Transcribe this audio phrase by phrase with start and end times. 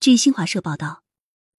[0.00, 1.02] 据新华社报道，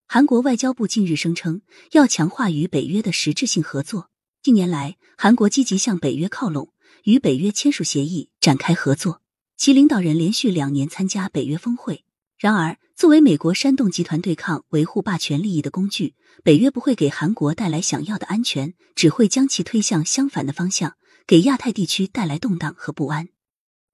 [0.07, 4.09] 韩国外交部近日声称要强化与北约的实质性合作。
[4.41, 6.73] 近年来，韩国积极向北约靠拢，
[7.03, 9.21] 与北约签署协议，展开合作。
[9.57, 12.03] 其领导人连续两年参加北约峰会。
[12.39, 20.95] 然而，作为美国煽动集团对抗、维护霸权利益的工具，北约不会给韩国带来想要的安全，只会将其推向相反的方向，
[21.27, 23.29] 给亚太地区带来动荡和不安。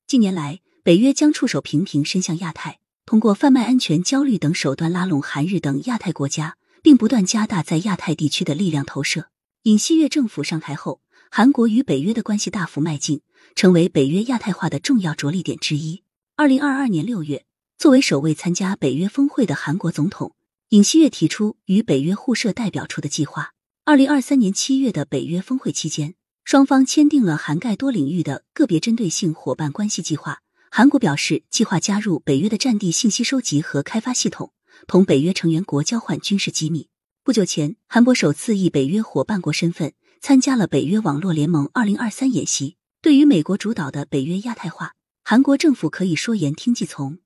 [0.07, 9.29] 近年来，北约将触手频频伸向亚太，通过贩卖安全焦虑等手段拉拢韩日等亚太国家，并不断加大在亚太地区的力量投射。
[9.63, 10.99] 尹锡悦政府上台后，
[11.32, 13.21] 韩国与北约的关系大幅迈进，
[13.55, 16.04] 成为北约亚太化的重要着力点之一。
[16.35, 17.46] 二零二二年六月，
[17.77, 20.33] 作为首位参加北约峰会的韩国总统，
[20.71, 23.54] 尹锡悦提出与北约互设代表处的计划。
[23.85, 30.41] 二零二三年七月的北约峰会期间，双方签订了涵盖多领域的个别针对性伙伴关系计划。
[30.77, 34.53] 韩国表示计划加入北约的战地信息收集和开发系统，
[34.85, 36.88] 同北约成员国交换军事机密。
[37.23, 42.75] 不久前，韩国首次以北约伙伴国身份参加了北约网络联盟二零二三演习。
[43.02, 44.93] 对于美国主导的北约亚太化，
[45.23, 47.17] 韩国政府可以说言听计从。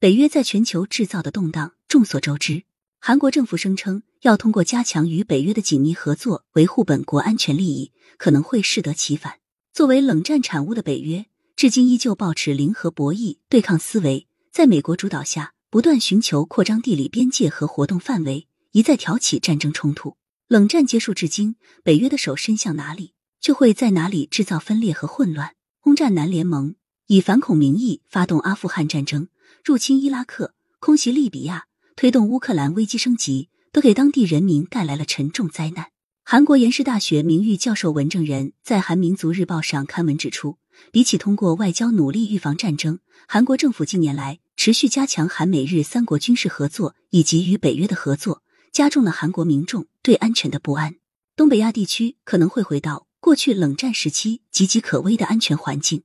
[0.00, 2.62] 北约在全球制造的动荡众所周知，
[2.98, 9.40] 韩国政府声称要通过加强与北约的紧密合作，维护本国安全利益，可能会适得其反。
[9.74, 11.26] 作为冷战产物的北约，
[11.56, 18.46] 至今依旧保持零和博弈对抗思维，在美国主导下，不断寻求扩张地理边界和活动范围。
[18.72, 20.18] 一再挑起战争冲突，
[20.48, 25.54] 冷战结束至今，北约的手伸向哪里，就会在哪里制造分裂和混乱。
[25.80, 26.74] 轰炸南联盟，
[27.06, 29.28] 以反恐名义发动阿富汗战争，
[29.64, 35.86] 入侵伊拉克，空袭利比亚，推动乌克兰危机升级，都给当地人民带来了沉重灾难。
[36.28, 40.58] 韩国延世大学名誉教授文正仁在《韩民族日报》上刊文指出，
[40.90, 48.42] 比起通过外交努力预防战争，韩国政府近年来持续加强韩美日三国军事合作以及与北约的合作。
[48.72, 50.96] 加重了韩国民众对安全的不安，
[51.36, 56.02] 东北亚地区可能会回到过去冷战时期岌岌可危的安全环境。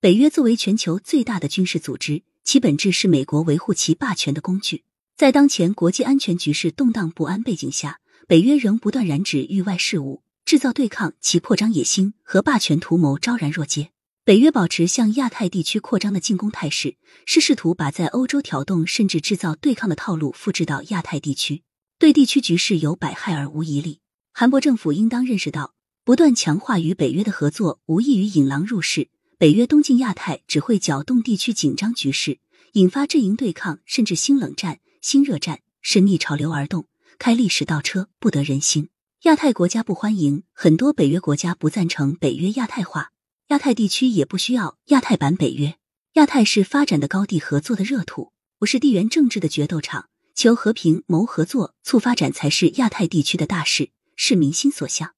[0.00, 4.84] 北约作为全球最大的军事组织，其本质是美国维护其霸权的工具。
[5.18, 7.99] 在当前国际安全局势动荡不安背景下，
[8.30, 13.90] 北约仍不断染指域外事务，制造对抗，其扩张野心和霸权图谋昭然若揭。
[14.24, 16.94] 北约保持向亚太地区扩张的进攻态势，
[17.26, 21.64] 是试图把在欧洲挑动甚至制造对抗的套路复制到亚太地区。
[21.98, 23.98] 对地区局势有百害而无一利，
[24.32, 25.74] 韩国政府应当认识到，
[26.04, 29.08] 不断强化与北约的合作，无异于引狼入室。
[29.38, 32.38] 北约东进亚太，只会搅动地区紧张局势，
[32.74, 36.86] 引发阵营对抗，甚至新冷战、新热战，是逆潮流而动，
[37.20, 38.88] 开历史倒车，不得人心。
[39.24, 43.12] 亚太国家不欢迎，很多北约国家不赞成北约亚太化，
[43.48, 45.76] 亚太地区也不需要亚太版北约。
[46.14, 50.08] 亚太是发展的高地，合作的热土，不是地缘政治的决斗场。
[50.34, 55.12] 求和平、谋合作、促发展才是亚太地区的大事，是民心所向。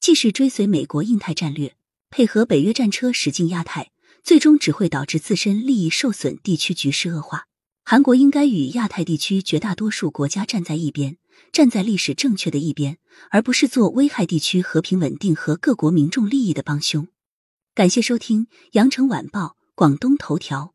[0.00, 1.76] 既是追随美国印太战略，
[2.10, 3.92] 配合北约战车驶进亚太，
[4.24, 7.46] 最终只会导致自身利益受损，地区局势恶化。
[7.84, 11.18] 韩国应该与亚太地区绝大多数国家站在一边，
[11.52, 12.98] 站在历史正确的一边，
[13.30, 17.08] 而不是做危害地区和平稳定和各国民众利益的帮凶。
[17.74, 19.40] 感谢收听《羊城晚报·
[19.74, 20.72] 广东头条》。